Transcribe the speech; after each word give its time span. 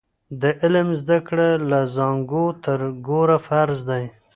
د 0.41 0.43
علم 0.61 0.87
زده 1.01 1.17
کړه 1.27 1.49
له 1.69 1.79
زانګو 1.95 2.45
تر 2.65 2.79
ګوره 3.07 3.37
فرض 3.47 3.79
دی. 3.89 4.05